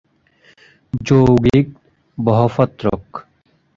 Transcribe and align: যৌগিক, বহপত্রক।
যৌগিক, 1.07 1.67
বহপত্রক। 2.17 3.05